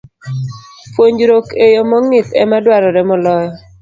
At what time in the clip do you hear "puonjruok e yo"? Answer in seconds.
0.93-1.83